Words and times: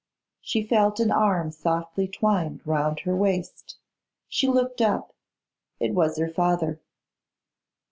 She 0.39 0.63
felt 0.63 0.99
an 0.99 1.11
arm 1.11 1.51
softly 1.51 2.07
twined 2.07 2.65
round 2.65 3.01
her 3.01 3.15
waist; 3.15 3.77
she 4.27 4.47
looked 4.47 4.81
up; 4.81 5.13
it 5.79 5.93
was 5.93 6.17
her 6.17 6.27
father. 6.33 6.81